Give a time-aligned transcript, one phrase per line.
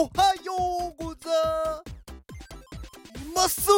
[0.00, 0.08] おは
[0.44, 0.52] よ
[0.96, 1.32] うござい
[3.34, 3.68] ます。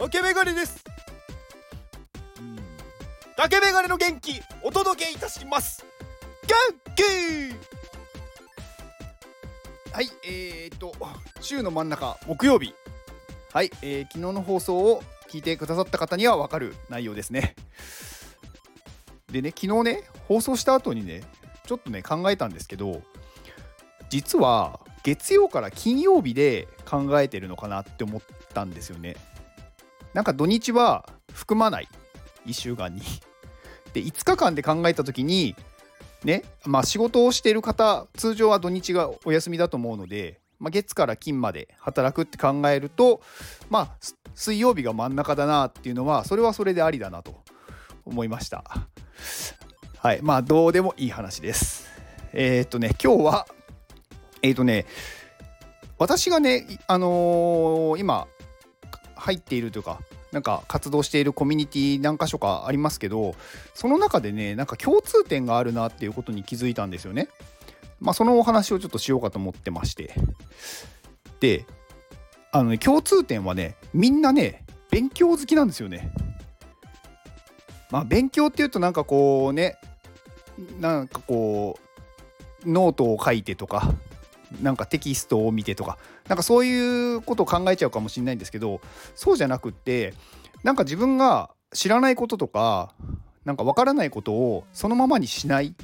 [0.00, 0.82] 竹メガネです。
[2.40, 2.56] うん。
[3.36, 5.84] 竹メガネの元気お届けいたします。
[6.46, 6.54] 元
[6.96, 7.02] 気
[9.92, 10.94] はいえー、っと
[11.42, 12.74] 週の真ん中木曜日。
[13.52, 17.54] はい、えー、昨日の放送を聞いてくださった方には分かる内容ですね。
[19.30, 21.22] でね昨日ね放送した後にね
[21.66, 23.02] ちょっとね考えたんですけど
[24.08, 28.22] 実は月曜から金曜日で考えてるのかなって思っ
[28.54, 29.16] たんですよね。
[30.14, 31.88] なんか土日は含まない
[32.46, 33.02] 1週間に。
[33.92, 35.54] で5日間で考えた時に
[36.24, 43.20] ねまあ仕事をしている方通常は土日がお休みだと思うので、まあ、月から金まで働くって考えると
[43.68, 43.96] まあ
[44.34, 47.42] 水曜日が真ん中だなっていうのはそれはそれでありだなと
[48.04, 48.64] 思いました。
[49.98, 51.86] はいまあどうでもいい話です。
[52.32, 53.46] えー、っとね今日は
[54.42, 54.86] えっ、ー、とね
[55.98, 58.26] 私がねあのー、今
[59.14, 60.00] 入っているというか
[60.32, 63.34] なんか活動しているコミュニティ何か所かありますけど
[63.74, 67.28] その中でねなんか共通点があるなっていうことに気づいたんですよね。
[68.00, 70.12] まあそのお話をちょっとしようかと思ってまして
[71.38, 71.64] で
[72.50, 76.12] あのね共通点はねみんなね勉強好きなんですよね。
[77.90, 79.76] まあ勉強っていうとなんかこうね
[80.80, 81.78] なんかこ
[82.64, 83.94] うノートを書いてとか
[84.60, 88.80] なんかテキストを見てとかなんかそういうことを考えちゃうかもしれないんですけど
[89.14, 90.14] そうじゃなくって
[90.62, 92.94] なんか自分が知らないこととか
[93.44, 95.74] なんかわからないことをそのままにしない。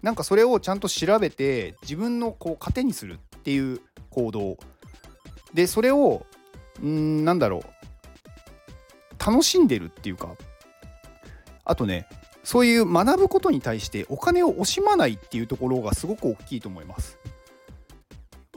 [0.00, 4.56] なんかそれをちゃんと調べて自分のこう糧にするっていう行動。
[5.52, 6.24] でそれを
[6.82, 7.62] んなんだろう。
[9.18, 10.34] 楽しんでるっていうか。
[11.64, 12.08] あとね
[12.44, 17.18] そういう学ぶことに対してお金を惜しまないっていうところがすごく大きいと思います。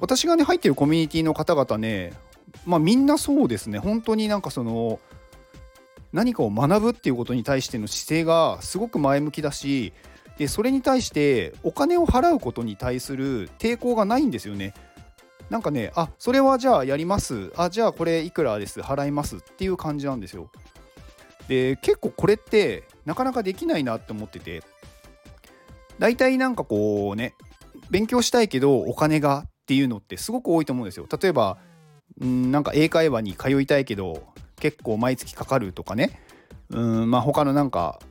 [0.02, 2.12] 私がね入ってるコミュニティの方々ね
[2.66, 5.00] まあみんなそうですね本当になんかその
[6.12, 9.94] 何かを学ぶっていうことに対しての姿勢がすごく前向きだし
[10.38, 14.74] でそれに対してお金を払うことに対する抵抗がないんですよね。
[15.50, 20.50] なんかねあそれはじゃあやりますあじゃあこれいくらです払いますっていう感じなんですよ。
[21.48, 24.64] で結構これってなかなかできないなって思ってて
[26.00, 27.36] 大体なんかこうね
[27.90, 31.08] 勉強したいけどお金がっていうのってすごく多いと思うんですよ。
[31.22, 31.58] 例えば
[32.22, 34.22] んなんか英会話に通いたいけど
[34.60, 36.20] 結構毎月かかるとかね
[36.72, 38.02] うんまあ他のなんか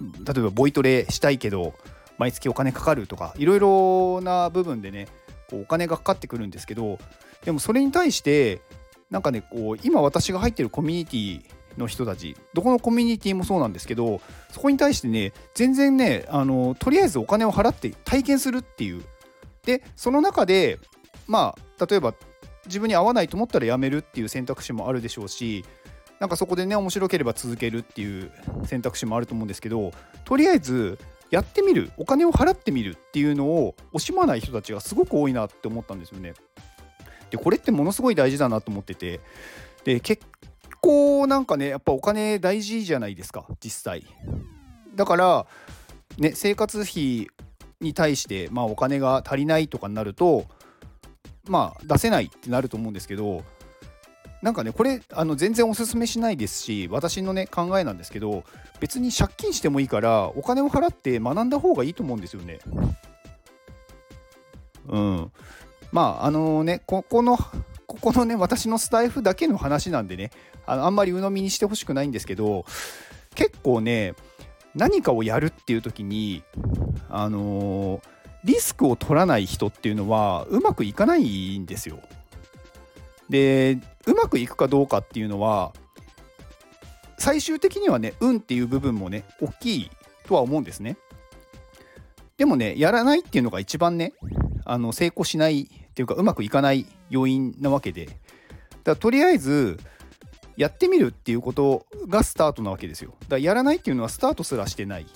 [0.00, 1.74] 例えばボイトレしたいけど
[2.16, 5.08] 毎月お金かかるとかいろいろな部分でね
[5.50, 6.98] こうお金がかかってくるんですけど
[7.44, 8.62] でもそれに対して
[9.10, 11.42] なんかねこう今私が入ってるコミュニティ
[11.76, 19.02] の人たちどこのコミュニティもそうなんですけどそこに対してね全然ねあのとりあえずお金を払って体験するっていう
[19.66, 20.78] でその中で
[21.30, 22.12] まあ例えば
[22.66, 25.64] 自分に合わないと思ったらやめるっていう選択肢もあるでしょうし
[26.18, 28.32] なんかそこでね面白ければ続けるっていう
[28.64, 29.92] 選択肢もあると思うんですけど
[30.24, 30.98] とりあえず
[31.30, 36.34] やってみるお金を払ってみるっていうのを惜しまない人たちがすごく多いなって思ったんですよね。
[37.30, 39.20] でこれってものすごい大事だなと思ってて
[39.84, 40.24] で結
[40.80, 44.04] 構なんかねやっぱお金大事じゃないですか実際。
[44.96, 45.46] だから
[46.18, 47.28] ね生活費
[47.80, 50.46] に対して、まあ、お金が足りないとかになると
[51.50, 53.42] まあ出せないってなると思うんですけど
[54.40, 58.44] なんかねこれあの全然おすすめしないですし私のね考えなんですけど
[58.78, 62.60] 別に借金してもいいからお金を払って学んだ方がいいと思うんですよね。
[64.88, 65.32] うん。
[65.92, 70.30] まああのねここのここのね私のスタイフだけの話なんでね
[70.66, 72.64] あのあんまり鵜呑みにしてほしくないんですけど
[73.34, 74.14] 結構ね
[74.76, 76.44] 何かをやるっていう時に
[77.08, 82.00] あのーリスクを取らない人っていうのはうまくいかないんですよ。
[83.28, 85.72] でうまくいくかどうかっていうのは
[87.18, 89.90] 最終的にはね運っていう部分もね大きい
[90.26, 90.96] とは思うんですね。
[92.38, 94.14] でもねやらないっていうのが一番ね
[94.64, 98.08] あの成功しないっていうかうまくいかない要因なわけで
[98.84, 99.78] だとりあえず
[100.56, 103.14] やってみるっていうことがスタートなわけですよ。
[103.20, 105.06] だからやらないっていうのはスタートすらしてない。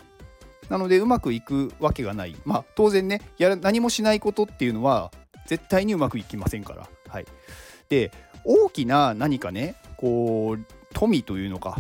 [0.69, 2.37] なのでうまくいくわけがない。
[2.45, 5.13] まあ当然ねやら何もしないことっていうのは
[5.47, 6.89] 絶対にうまくいきませんから。
[7.09, 7.27] はい、
[7.89, 8.11] で
[8.45, 11.79] 大きな何かねこう富というのか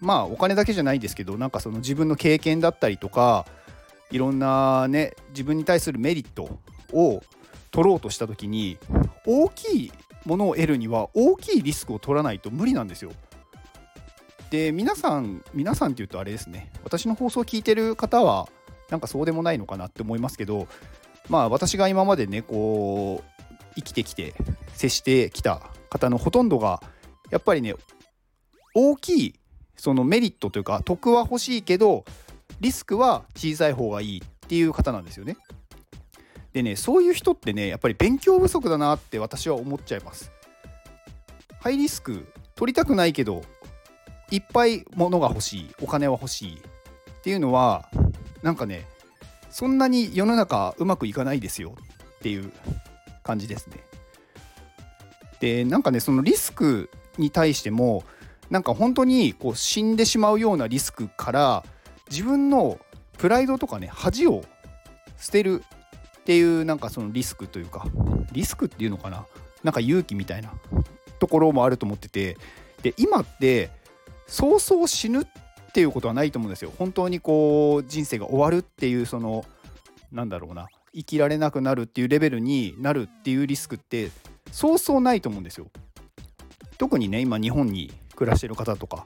[0.00, 3.46] まあお金だけじゃないですけどなんかその自分の経験だったりとか
[4.10, 6.58] いろんなね自分に対するメリット
[6.92, 7.22] を
[7.70, 8.78] 取ろうとした時に
[9.26, 9.92] 大きい
[10.24, 13.12] ものを得るには大きいリスクを取らないと無理なんですよ。
[14.50, 18.48] で皆さん皆さんっていうとあれですね私の放送を聞いてる方は
[18.90, 20.68] なんかそうでもないのかなって思いますけど
[21.28, 24.34] まあ私が今までねこう生きてきて
[24.74, 25.60] 接してきた
[25.90, 26.80] 方のほとんどが
[27.30, 27.74] やっぱりね
[28.74, 29.34] 大きい
[29.76, 32.04] そのメリットというか得は欲しいけど
[32.60, 35.36] リスクは小さい方がいいっていう方なんですよね。
[36.52, 40.30] でねそういう人ってねやっぱり勉強不足だなって私は思っちゃいます。
[41.60, 43.42] ハイリスク取りたくないけど
[44.30, 46.60] いっぱい物が欲しいお金は欲しいっ
[47.22, 47.88] ていうのは
[48.42, 48.86] なんかね
[49.50, 51.74] そんなに世の中うまくいかないですよ
[52.16, 52.52] っていう
[53.22, 53.78] 感じですね。
[55.40, 58.04] でなんかねそのリスクに対しても
[58.50, 61.64] なんか本当にこう死んでしまうようなリスクから
[62.10, 62.78] 自分の
[63.18, 64.44] プライドとかね恥を
[65.18, 65.64] 捨てる
[66.20, 67.86] っていうなんかそのリスクというか
[68.32, 69.26] リスクっていうのかな
[69.62, 70.52] なんか勇気みたいな
[71.18, 72.36] ところもあると思ってて
[72.82, 73.70] で今って
[74.26, 75.26] 早々死ぬっ
[75.72, 76.72] ていうことはないと思うんですよ。
[76.78, 79.44] 本当にこう人生が終わるっていうその
[80.12, 80.68] なんだろうな。
[80.94, 84.10] 生きられなくなるっていうレベルになるっていうリスクって
[84.50, 85.66] そうそうないと思うんですよ。
[86.78, 89.04] 特にね今日本に暮らしてる方とか。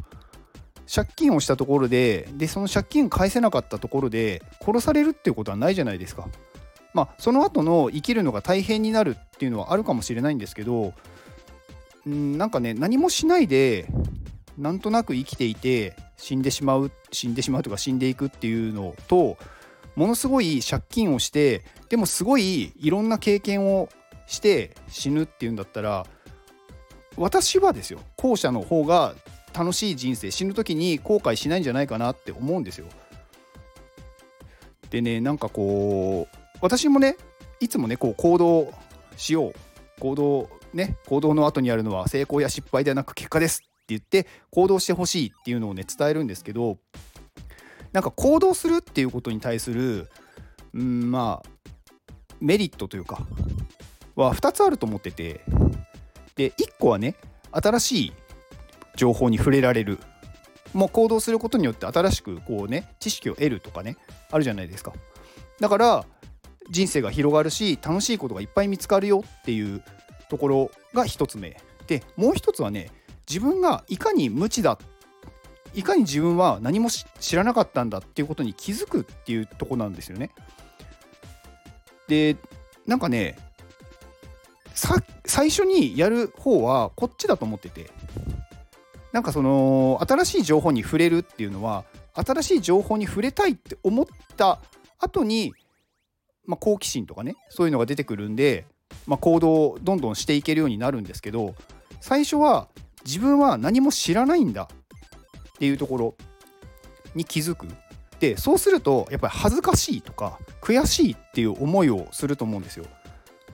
[0.93, 6.27] 借金をしたところででその借金返せなかったところで殺されるっていうことはないじゃないですか。
[6.93, 10.93] まあその後の生きるのが大変になるっていうのはあるかもしれないんですけど
[12.07, 13.87] うんなんかね何もしないで
[14.61, 19.39] なんとなく生きていて死んでしまう死んでしまうとか死んでいくっていうのと
[19.97, 23.89] ものすごい借金をしてでもすごいいろんな経験を
[24.27, 26.07] して死ぬっていうんだったら
[27.17, 29.15] 私はですよ後者の方が
[29.53, 32.87] 楽しい人生死ぬ時に後悔しないんじゃないかなって思うんですよ。
[34.91, 37.17] でねなんかこう私もね
[37.61, 38.73] いつもねこう行動
[39.17, 39.55] しよう
[40.01, 46.79] 行動ね行動の後にあるのは成功や失敗ではなく結果です言って行動してほしいっていうのをね伝えるんですけど
[47.93, 50.09] なんか行動するっていうことに対する
[50.73, 51.49] うんまあ
[52.41, 53.27] メリットというか
[54.15, 55.41] は2つあると思ってて
[56.37, 57.17] で1個はね
[57.53, 58.13] 新しい
[58.97, 59.99] 情報に触れられる。
[60.73, 63.97] もう行動することによって新しくこうね知識を得るとかね
[64.31, 64.93] あるじゃないですか。
[65.59, 66.05] だから
[66.71, 69.83] 人生が広がるし楽しいことがいっぱい見つかるよっていう
[70.29, 71.61] ところが1つ目。
[71.87, 72.91] でもう1つはね
[73.31, 74.77] 自分がいかに無知だ
[75.73, 80.31] いかに自分は何も知らなかったんだっていうことに気づくっていうとこなんですよね。
[82.09, 82.37] で
[82.87, 83.39] なんかね
[85.25, 87.91] 最初にやる方はこっちだと思ってて。
[89.13, 91.85] なんかその新しい情報に触れるっていうのは
[92.15, 94.07] 新しい情報に触れたいって思っ
[94.37, 94.61] た
[95.01, 95.53] 後に、
[96.47, 98.67] まあ、好奇心とかねそういうのが出てくるんで、
[99.09, 101.57] まあ、行動をどんどんしていけるようになるんですけど
[102.01, 102.69] 最初は
[103.05, 104.69] 自分は何も知らないんだ
[105.51, 106.15] っていうところ
[107.15, 107.67] に気づく
[108.21, 112.87] でそうするとやっぱり恥ずかしいとか悔しいっていう思いをすると思うんですよ。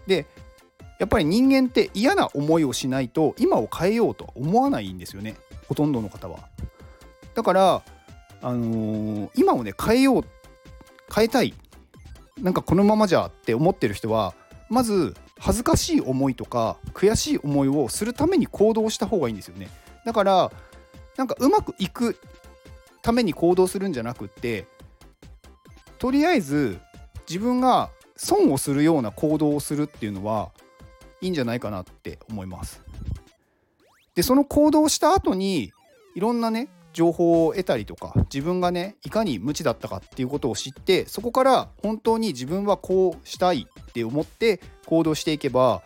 [0.06, 0.26] で
[0.98, 5.36] やっぱり人間って嫌な思いをしないと今を変えようとは思わないんですよね
[5.68, 6.38] ほとんどの方は。
[7.34, 7.82] だから、
[8.40, 10.24] あのー、今をね変えよう
[11.14, 11.54] 変えたい
[12.40, 14.34] なんかこのままじゃって思ってる人は
[14.68, 15.14] まず
[15.46, 19.68] 恥ずかしい思いとか悔しい思いをするために行動した方がいいんですよね。
[20.04, 20.50] だから
[21.16, 22.18] なんかうまくいく
[23.00, 24.66] ために行動するんじゃなくって
[26.00, 26.80] とりあえず
[27.28, 30.50] 自分が損をするような行動をするっていうのは
[31.20, 32.82] いいんじゃないかなって思います。
[34.16, 35.72] でその行動した後に
[36.16, 45.82] いろんなね情報を得たりとか自分がねいかに無知だったかっていうことを知ってそこから本当に自分はこうしたいって思って行動していけば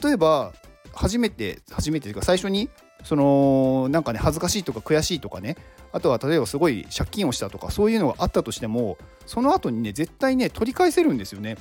[0.00, 0.52] 例えば
[0.92, 2.70] 初めて初めてというか最初に
[3.02, 5.56] そのなんかね恥ずかしいとか悔しいとかね
[5.90, 11.56] あとは例えばすごい借金をしたとかそういうのがあったとしてもその後にね絶対ね取り返せるんですよね。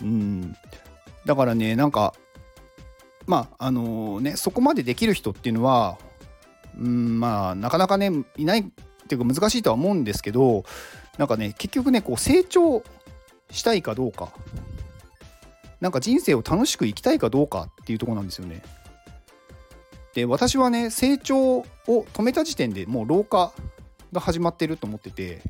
[0.00, 0.56] うん
[1.26, 2.14] だからねなんか
[3.26, 5.98] まああのねそこまでできる人っていうのは
[6.78, 8.64] うんまあなかなかねいないっ
[9.08, 10.64] ていうか難しいとは思うんですけど
[11.18, 12.82] なんかね結局ねこう成長
[13.50, 14.32] したいかどうか
[15.80, 18.62] なんか人生を楽しく生きたいかどうかっていうとこなんですよね。
[20.14, 23.52] で私はね成長を止めた時点でもう老化
[24.12, 25.42] が始まってると思ってて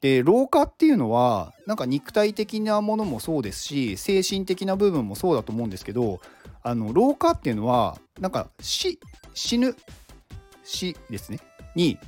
[0.00, 6.20] で老化っていうのはなんか肉体的なものもそうですし精神的な部分もそうだと思うんですけど
[6.62, 8.98] あの老化っていうのはなんか死
[9.34, 9.76] 死ぬ
[10.68, 11.40] 死ですね
[11.74, 11.98] に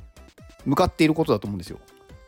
[0.65, 1.79] 向かっていることだと思うんですよ。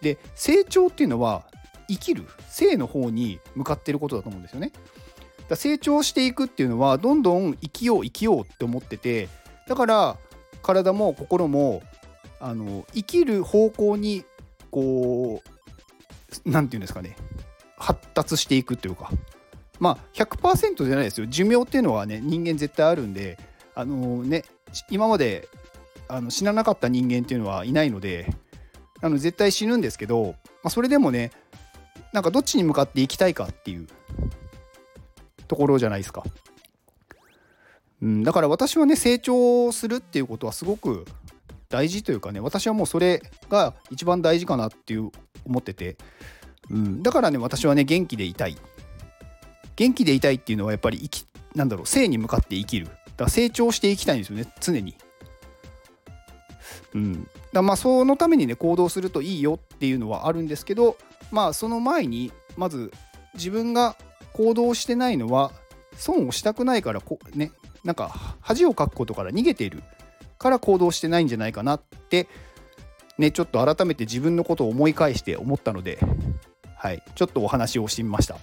[0.02, 1.46] で成長っていうのは
[1.88, 4.72] 生きる生の方に向かっていることだと思うんですよね。
[5.48, 9.30] だ成長していくっていうのはどんどん生きよう生きようって思ってて
[9.68, 10.18] だから
[10.62, 11.84] 体も心も
[12.40, 14.26] あの生きる方向に
[14.72, 17.16] こう何て言うんですかね
[17.78, 19.12] 発達していくというか
[19.80, 23.38] まあ100%じゃないですよ寿命っていうのはね人間絶対あるんで
[23.76, 24.46] あのー、ね
[24.90, 25.48] 今まで
[26.14, 28.32] あの死ななかった人間っていうのはいないので
[29.02, 30.34] あの絶対死ぬんですけど、ま
[30.66, 31.32] あ、それでもね
[32.14, 33.88] なんかどっちに向かっていきたいかっていう
[35.48, 36.24] ところじゃないですか。
[38.04, 41.06] うん、だから私はね成長するっていうことはすごく
[41.70, 45.10] 大事というかね私はもうそれが一番大事かなっていう
[45.46, 45.98] 思ってて、
[46.70, 48.58] うん、だからね私はね元気でいたい
[49.78, 54.96] 元気でいたいっていうのはやっぱり生きなんだろう生に向かって生きるだから成長していきたいんですよね常に。
[56.94, 60.98] うん、だまあそのためにね行動するといいよっていうのはあるんですけど
[61.32, 62.92] まあその前にまず
[63.34, 63.96] 自分が
[64.34, 65.52] 行動してないのは
[65.96, 67.52] 損をしたくないからこね
[67.84, 69.84] なんか恥をかくことから逃げている
[70.38, 72.28] から行動してないんじゃないかなって
[73.18, 76.00] ねちょっと改めて自分のことを思い返して思ったので
[76.84, 77.02] はい。
[77.16, 78.36] ちょっとお話をしてみました。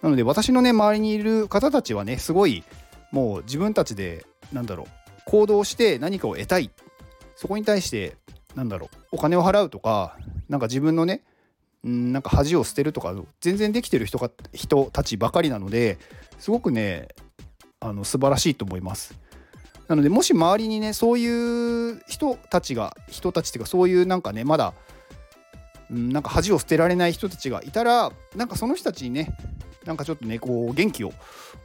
[0.00, 2.64] なので私のね周りにいる方たちはねすごい
[3.12, 4.86] もう自分たちでなんだろう
[5.26, 6.70] 行動して何かを得たい
[7.36, 8.16] そこに対して
[8.54, 10.16] なんだろうお金を払うとか
[10.48, 11.22] なんか自分のね
[11.86, 15.98] んなんか恥を捨てるとか全然できてる人か人たちばかりなので
[16.38, 17.08] すごくね
[17.78, 19.14] あの素晴らしいと思います。
[19.86, 24.74] なのでもし周りにねそういう人たちが人たちっていうかそういうなんかねまだ
[25.92, 29.36] んなんか恥を捨てられない人たちがいたらなんかその人たちにね
[29.84, 31.12] なんかちょっとねこう元気を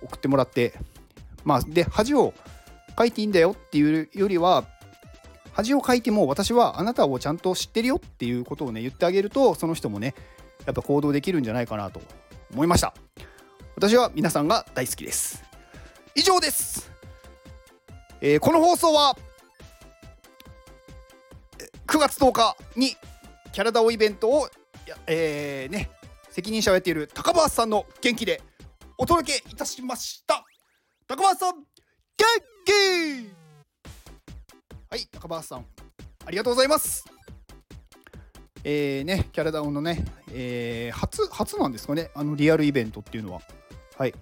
[0.04, 0.74] 送ってもらって
[1.44, 2.36] まあで恥を
[2.96, 4.66] かいていいんだよっていうよりは
[5.53, 10.15] 恥をかいても私はあなたをちゃんと知ってるよっていうことをね言ってあげるとその人もね
[10.65, 12.01] やっぱ行動できるんじゃないかなと
[12.53, 12.93] 思いました。
[13.75, 15.43] 私は皆さんが大好きです。
[16.13, 16.91] 以上です、
[18.20, 19.15] えー、この放送は
[21.88, 22.96] 9月10日に
[23.53, 24.50] キャラダオイベントを
[25.08, 25.89] えー、ね
[26.29, 28.41] 責任者をやっている高橋さんの元気で
[28.98, 30.46] お届けいたしました。
[31.08, 31.65] 高橋さん元
[32.65, 33.40] 気！
[34.91, 35.65] はい高橋さん
[36.25, 37.05] ありがとうございます
[38.65, 43.41] えーね、キャラダウンのね、えー、初、初なんですかね、あのリアルイベントっていうのは。
[43.98, 44.13] はい。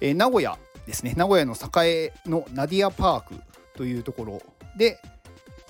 [0.00, 3.34] えー、名古屋ですね、名古屋の栄のナディアパーク
[3.76, 4.42] というところ
[4.76, 4.98] で、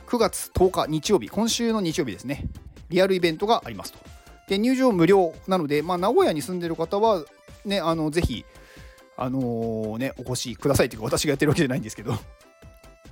[0.06, 2.46] 9月10日日曜日、今週の日曜日ですね、
[2.88, 3.98] リアルイベントがありますと。
[4.48, 7.24] で、入場無料なので、まあ、名古屋に住んでる方は、
[7.66, 8.46] ね、あのぜひ、
[9.16, 12.14] あのー、ね、お越しくださいというか、私がやってるわけじゃないんですけど、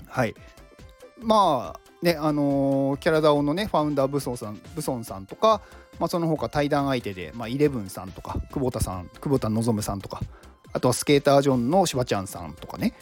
[0.07, 0.35] はい。
[1.23, 5.61] まあねあのー、キャラダオのねファウンダーブソンさんブソンさんとか、
[5.99, 10.21] まあ、その他対談相手で、まあ、イレブンさんとか久保田さん久保田望さんとか
[10.73, 12.95] あとはスケータージョンのしばちゃんさんとかね、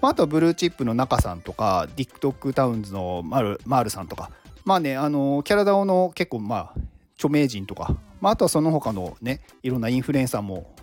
[0.00, 4.30] まあ、あとはブルーチップの中さんとかディックトックタウンズのマルマールさんとか。
[4.64, 6.74] まあねあのー、キャラダオの結構まあ
[7.16, 10.74] 著名人とか、まあ、あとはその他のねいろんなインフルエンサーも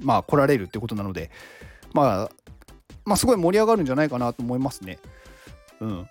[0.00, 1.30] まあ来られるってことなので、
[1.92, 2.30] まあ、
[3.04, 4.98] まあすごい盛り上がるんじゃないかなと思いますね。
[5.82, 6.08] うん、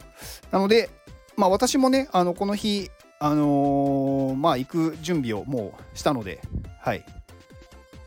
[0.52, 0.90] なので、
[1.38, 6.42] まあ、私もねあのこの日、あのー、まあ、行く準備をもうしたので、
[6.82, 7.06] はい、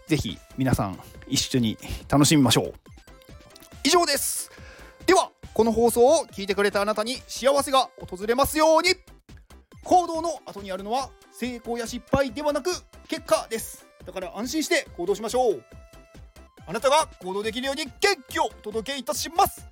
[0.06, 2.75] ぜひ皆さん一緒に楽しみましょう。
[3.83, 4.50] 以上です。
[5.06, 8.90] ではこの放送を聞いてくれたあなたに幸せが訪れますように。
[9.85, 12.71] 行動の後にあるのは成功や失敗ではなく
[13.09, 13.87] 結果です。
[14.04, 15.64] だから安心して行動しましょう。
[16.66, 17.92] あなたが行動できるように元
[18.28, 19.66] 気をお届けいたします。